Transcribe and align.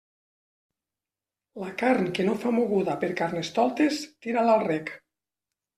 La 1.63 1.69
carn 1.83 2.09
que 2.19 2.27
no 2.31 2.35
fa 2.47 2.55
moguda 2.59 2.99
per 3.05 3.11
Carnestoltes 3.23 4.05
tira-la 4.27 4.59
al 4.61 4.71
rec. 4.75 4.93